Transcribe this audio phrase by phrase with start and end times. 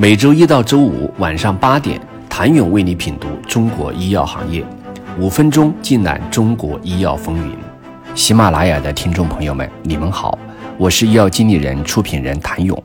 [0.00, 2.00] 每周一到周五晚上八点，
[2.30, 4.64] 谭勇为你品读中国医药行业，
[5.18, 7.56] 五分钟尽览中国医药风云。
[8.14, 10.38] 喜马拉雅的听众朋友们，你们好，
[10.78, 12.80] 我是医药经理人、出品人谭勇。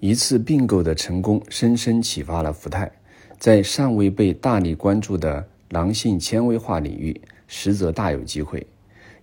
[0.00, 2.92] 一次并购的成功，深深启发了福泰，
[3.38, 8.66] 在尚未被大力关注的囊性纤维化领域，实则大有机会。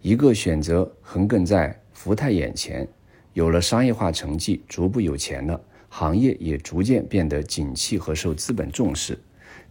[0.01, 2.87] 一个选择横亘在福泰眼前，
[3.33, 5.61] 有了商业化成绩，逐步有钱了。
[5.89, 9.19] 行业也逐渐变得景气和受资本重视，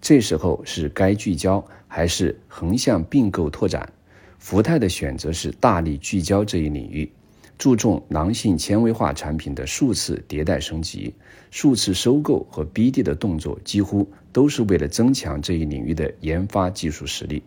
[0.01, 3.91] 这时候是该聚焦还是横向并购拓展？
[4.39, 7.11] 福泰的选择是大力聚焦这一领域，
[7.57, 11.13] 注重囊性纤维化产品的数次迭代升级、
[11.51, 17.43] 数次收购和 BD 的动作，几乎都是为了增强这一领域的研发技术实力。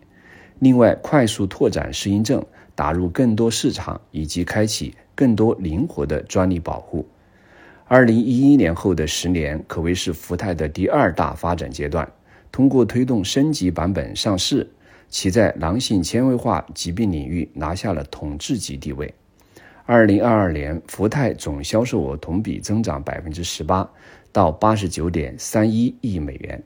[0.58, 2.44] 另外，快速拓展适应症，
[2.74, 7.06] 打入更多市场，以及开启更多灵活的专利保护。
[7.92, 12.10] 二零一一年后的十年可谓是福泰的第二大发展阶段。
[12.50, 14.66] 通过推动升级版本上市，
[15.10, 19.14] 其在囊性纤维化疾病领域拿下了统治级地位。
[19.84, 23.86] 二零二二年，福泰总销售额同比增长百分之十八，
[24.32, 26.62] 到八十九点三一亿美元，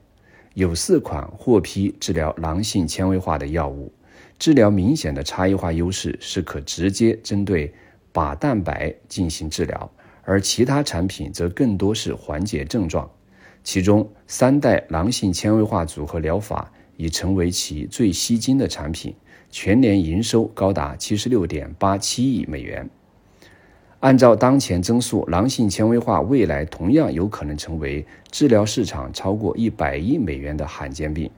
[0.53, 3.91] 有四款获批治疗囊性纤维化的药物，
[4.39, 7.73] 治疗明显的差异化优势是可直接针对
[8.13, 9.91] 靶蛋白进行治疗。
[10.29, 13.09] 而其他产品则更多是缓解症状，
[13.63, 19.15] 其中三代囊性纤维化组合疗法已成为其最吸金的产品，
[19.49, 22.89] 全年营收高达七十六点八七亿美元。
[24.01, 31.31] 按照当前增速，囊性纤维化未来同样有可能成为治疗市场超过一百亿美元的罕见病。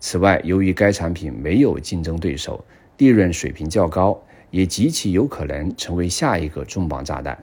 [0.00, 2.64] 此外，由于该产品没有竞争对手，
[2.98, 7.38] 利润水平较高，也极其有可能成为下一个重磅炸弹。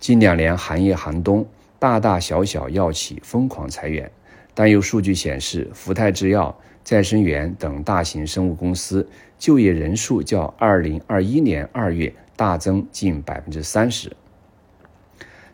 [0.00, 1.46] 近两年行业寒冬，
[1.78, 4.10] 大大小小药企疯狂裁员，
[4.54, 9.06] 但有数据显示，福泰制药、再生元等大型生物公司
[9.38, 14.16] 就业人数较2021年2月大增近百分之三十。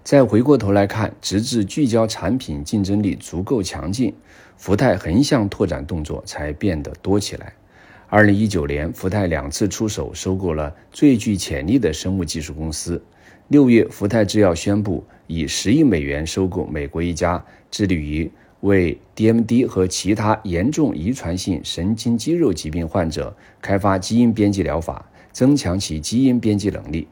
[0.04, 4.14] 再回过头来看，直至聚焦产品竞争力足够强劲，
[4.56, 7.52] 福泰横向拓展动作才变得多起来。
[8.10, 13.02] 2019年，福泰两次出手收购了最具潜力的生物技术公司。
[13.48, 18.28] 六月，福泰制药宣布以十亿美元收购美国一家致力于
[18.62, 27.06] 为 DMD 和其他严重遗传性神经肌肉疾病患者开发基因编辑疗法，增强其基因编辑能力。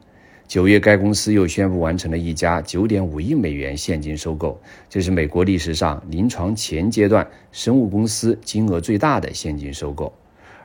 [0.45, 4.59] 九月，该公司又宣布完成了一家九点五亿美元现金收购，
[4.89, 10.11] 这是美国历史上临床前阶段生物公司金额最大的现金收购。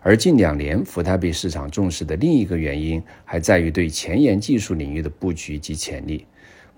[0.02, 6.24] 而近两年，福泰被市场重视的另一个原因，还在于对前沿技术领域的布局及潜力。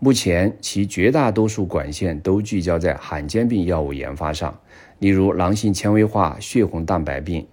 [0.00, 4.58] 目前，其绝大多数管线都聚焦在罕见病药物研发上，
[4.98, 7.46] 例如囊性纤维化血红蛋白病、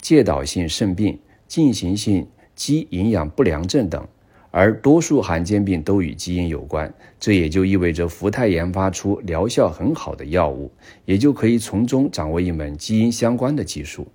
[0.00, 4.06] 介导性肾病、进行性肌营养不良症等。
[4.52, 10.70] 而多数罕见病都与基因有关，这也就意味着福泰研发出疗效很好的药物，
[11.04, 14.06] 也就可以从中掌握一门基因相关的技术。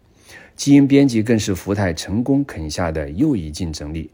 [0.55, 4.09] 基因编辑更是福泰成功啃下的又一竞争力。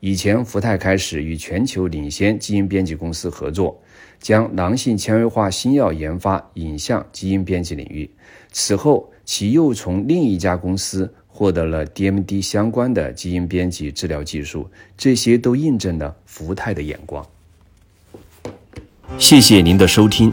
[0.00, 3.80] 以前，福泰开始与全球领先基因编辑公司合作，
[4.20, 8.10] 将囊性纤维化新药研发引向基因编辑领域。
[8.50, 14.68] 此后，其又从另一家公司获得了 DMD 相关的基因编辑治疗技术，
[14.98, 17.24] 这些都印证了福泰的眼光。
[19.18, 20.32] 谢谢您的收听。